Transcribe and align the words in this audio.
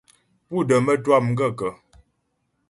Pú 0.47 0.57
də 0.67 0.77
mətwâ 0.85 1.15
m 1.25 1.27
gaə́kə̀? 1.37 1.71